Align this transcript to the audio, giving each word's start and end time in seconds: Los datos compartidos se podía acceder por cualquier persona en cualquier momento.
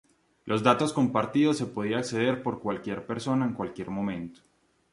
Los 0.45 0.63
datos 0.63 0.93
compartidos 0.93 1.57
se 1.59 1.67
podía 1.67 1.99
acceder 1.99 2.41
por 2.41 2.59
cualquier 2.59 3.05
persona 3.05 3.45
en 3.45 3.53
cualquier 3.53 3.91
momento. 3.91 4.41